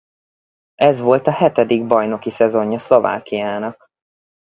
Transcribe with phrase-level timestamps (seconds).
[0.79, 3.91] Ez volt a hetedik bajnoki szezonja Szlovákiának.